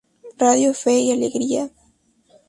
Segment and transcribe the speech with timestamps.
[0.39, 1.69] Radio Fe y Alegría.